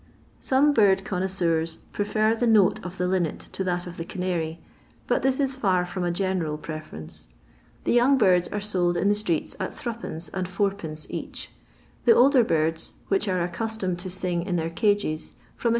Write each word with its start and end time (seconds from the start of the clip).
Some 0.39 0.73
bifd 0.73 1.03
connoissenn 1.03 1.77
prefer 1.93 2.33
the 2.35 2.47
note 2.47 2.83
of 2.83 2.97
the 2.97 3.03
lomet 3.03 3.37
to 3.51 3.63
that 3.65 3.85
of 3.85 3.97
the 3.97 4.03
canary, 4.03 4.59
but 5.05 5.21
this 5.21 5.39
is 5.39 5.55
fitf 5.55 5.89
from 5.89 6.03
a 6.03 6.09
ge&cnl 6.11 6.57
prefinrenoe. 6.57 7.25
The 7.83 7.93
young 7.93 8.17
birds 8.17 8.47
are 8.47 8.59
sold 8.59 8.97
in 8.97 9.09
the 9.09 9.13
streets 9.13 9.55
at 9.59 9.85
M, 9.85 9.99
and 10.33 10.47
id, 10.47 11.05
each; 11.09 11.51
the 12.05 12.13
older 12.13 12.43
birds, 12.43 12.93
wbieh 13.11 13.31
are 13.31 13.47
aeeostomed 13.47 13.99
to 13.99 14.09
sing 14.09 14.41
in 14.41 14.55
their 14.55 14.71
cages, 14.71 15.33
from 15.55 15.69
Is. 15.69 15.69